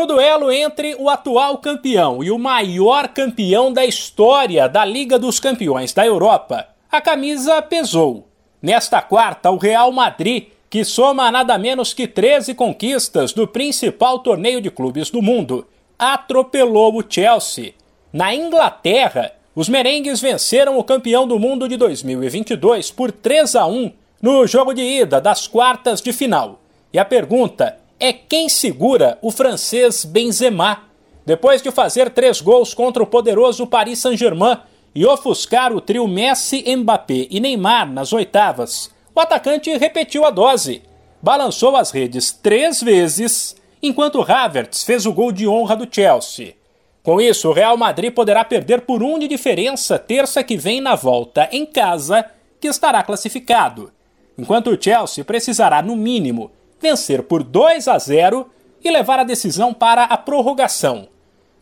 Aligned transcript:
No 0.00 0.06
duelo 0.06 0.50
entre 0.50 0.96
o 0.98 1.10
atual 1.10 1.58
campeão 1.58 2.24
e 2.24 2.30
o 2.30 2.38
maior 2.38 3.08
campeão 3.08 3.70
da 3.70 3.84
história 3.84 4.66
da 4.66 4.82
Liga 4.82 5.18
dos 5.18 5.38
Campeões 5.38 5.92
da 5.92 6.06
Europa, 6.06 6.68
a 6.90 7.02
camisa 7.02 7.60
pesou. 7.60 8.26
Nesta 8.62 9.02
quarta, 9.02 9.50
o 9.50 9.58
Real 9.58 9.92
Madrid, 9.92 10.46
que 10.70 10.86
soma 10.86 11.30
nada 11.30 11.58
menos 11.58 11.92
que 11.92 12.08
13 12.08 12.54
conquistas 12.54 13.34
do 13.34 13.46
principal 13.46 14.20
torneio 14.20 14.62
de 14.62 14.70
clubes 14.70 15.10
do 15.10 15.20
mundo, 15.20 15.66
atropelou 15.98 16.98
o 16.98 17.04
Chelsea. 17.06 17.74
Na 18.10 18.34
Inglaterra, 18.34 19.32
os 19.54 19.68
merengues 19.68 20.18
venceram 20.18 20.78
o 20.78 20.84
campeão 20.84 21.28
do 21.28 21.38
mundo 21.38 21.68
de 21.68 21.76
2022 21.76 22.90
por 22.90 23.12
3 23.12 23.54
a 23.54 23.66
1 23.66 23.92
no 24.22 24.46
jogo 24.46 24.72
de 24.72 24.80
ida 24.80 25.20
das 25.20 25.46
quartas 25.46 26.00
de 26.00 26.10
final. 26.10 26.58
E 26.90 26.98
a 26.98 27.04
pergunta 27.04 27.79
é 28.00 28.14
quem 28.14 28.48
segura 28.48 29.18
o 29.20 29.30
francês 29.30 30.06
Benzema, 30.06 30.84
depois 31.26 31.60
de 31.60 31.70
fazer 31.70 32.08
três 32.10 32.40
gols 32.40 32.72
contra 32.72 33.02
o 33.02 33.06
poderoso 33.06 33.66
Paris 33.66 33.98
Saint-Germain 33.98 34.56
e 34.94 35.04
ofuscar 35.04 35.72
o 35.72 35.80
trio 35.80 36.08
Messi, 36.08 36.64
Mbappé 36.76 37.28
e 37.30 37.38
Neymar 37.38 37.92
nas 37.92 38.12
oitavas. 38.12 38.90
O 39.14 39.20
atacante 39.20 39.70
repetiu 39.76 40.24
a 40.24 40.30
dose, 40.30 40.82
balançou 41.20 41.76
as 41.76 41.90
redes 41.90 42.32
três 42.32 42.82
vezes, 42.82 43.54
enquanto 43.82 44.22
Havertz 44.22 44.82
fez 44.82 45.04
o 45.04 45.12
gol 45.12 45.30
de 45.30 45.46
honra 45.46 45.76
do 45.76 45.86
Chelsea. 45.88 46.54
Com 47.02 47.20
isso, 47.20 47.48
o 47.48 47.52
Real 47.52 47.76
Madrid 47.76 48.12
poderá 48.12 48.44
perder 48.44 48.82
por 48.82 49.02
um 49.02 49.18
de 49.18 49.28
diferença 49.28 49.98
terça 49.98 50.42
que 50.42 50.56
vem 50.56 50.80
na 50.80 50.94
volta 50.94 51.48
em 51.52 51.66
casa, 51.66 52.24
que 52.58 52.68
estará 52.68 53.02
classificado, 53.02 53.92
enquanto 54.36 54.70
o 54.70 54.82
Chelsea 54.82 55.24
precisará, 55.24 55.80
no 55.82 55.96
mínimo, 55.96 56.50
vencer 56.80 57.22
por 57.22 57.42
2 57.42 57.86
a 57.88 57.98
0 57.98 58.48
e 58.82 58.90
levar 58.90 59.18
a 59.18 59.24
decisão 59.24 59.74
para 59.74 60.04
a 60.04 60.16
prorrogação. 60.16 61.08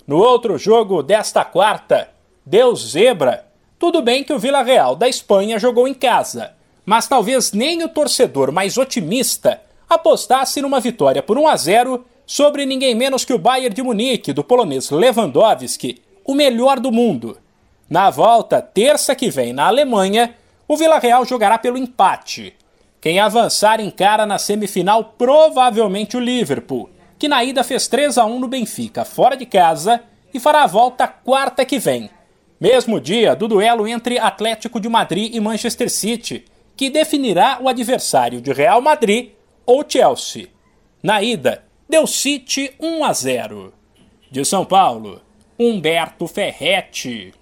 No 0.07 0.17
outro 0.19 0.57
jogo 0.57 1.03
desta 1.03 1.45
quarta, 1.45 2.09
deu 2.47 2.75
zebra. 2.75 3.47
Tudo 3.79 4.01
bem 4.01 4.25
que 4.25 4.33
o 4.33 4.39
Vila 4.39 4.63
Real 4.63 4.97
da 4.97 5.09
Espanha 5.09 5.59
jogou 5.59 5.87
em 5.87 5.95
casa, 5.95 6.53
mas 6.87 7.07
talvez 7.07 7.53
nem 7.53 7.83
o 7.83 7.89
torcedor 7.89 8.51
mais 8.51 8.79
otimista 8.79 9.61
apostasse 9.89 10.61
numa 10.61 10.81
vitória 10.81 11.23
por 11.23 11.39
1 11.39 11.49
a 11.49 11.57
0 11.57 12.05
sobre 12.27 12.67
ninguém 12.67 12.95
menos 12.95 13.25
que 13.25 13.33
o 13.33 13.39
Bayern 13.39 13.75
de 13.75 13.83
Munique 13.83 14.33
do 14.33 14.45
polonês 14.45 14.91
Lewandowski, 14.91 16.03
o 16.25 16.35
melhor 16.35 16.79
do 16.79 16.93
mundo. 16.93 17.39
Na 17.89 18.11
volta, 18.11 18.61
terça 18.61 19.15
que 19.15 19.31
vem 19.31 19.53
na 19.53 19.67
Alemanha, 19.67 20.35
o 20.67 20.77
Vila 20.77 20.99
Real 20.99 21.25
jogará 21.25 21.57
pelo 21.57 21.79
empate. 21.79 22.55
Quem 23.01 23.21
avançar 23.21 23.81
encara 23.81 24.27
na 24.27 24.39
semifinal 24.39 25.15
provavelmente 25.17 26.17
o 26.17 26.21
Liverpool, 26.21 26.91
que 27.19 27.29
na 27.29 27.45
ida 27.45 27.63
fez 27.63 27.87
3 27.87 28.19
a 28.19 28.25
1 28.25 28.41
no 28.41 28.49
Benfica, 28.49 29.05
fora 29.05 29.37
de 29.37 29.47
casa, 29.47 30.03
e 30.33 30.41
fará 30.41 30.65
a 30.65 30.67
volta 30.67 31.07
quarta 31.07 31.65
que 31.65 31.79
vem. 31.79 32.11
Mesmo 32.61 33.01
dia 33.01 33.37
do 33.37 33.47
duelo 33.47 33.87
entre 33.87 34.19
Atlético 34.19 34.81
de 34.81 34.89
Madrid 34.89 35.35
e 35.35 35.41
Manchester 35.41 35.89
City, 35.89 36.45
que 36.77 36.91
definirá 36.91 37.59
o 37.61 37.69
adversário 37.69 38.41
de 38.41 38.53
Real 38.53 38.81
Madrid 38.81 39.31
ou 39.65 39.85
Chelsea. 39.89 40.49
Na 41.03 41.23
ida, 41.23 41.65
deu 41.89 42.07
City 42.07 42.73
1 42.81 43.05
a 43.05 43.13
0. 43.13 43.73
De 44.31 44.45
São 44.45 44.65
Paulo, 44.65 45.23
Humberto 45.59 46.27
Ferretti. 46.27 47.33